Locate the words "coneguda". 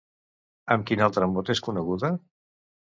1.69-2.15